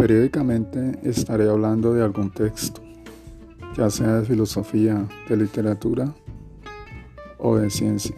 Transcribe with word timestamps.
Periódicamente 0.00 0.98
estaré 1.02 1.46
hablando 1.50 1.92
de 1.92 2.02
algún 2.02 2.30
texto, 2.30 2.80
ya 3.76 3.90
sea 3.90 4.20
de 4.20 4.24
filosofía, 4.24 5.06
de 5.28 5.36
literatura 5.36 6.14
o 7.36 7.58
de 7.58 7.68
ciencia. 7.68 8.16